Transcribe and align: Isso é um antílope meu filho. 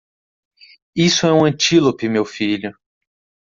Isso 0.95 1.27
é 1.27 1.31
um 1.31 1.45
antílope 1.45 2.09
meu 2.09 2.25
filho. 2.25 2.75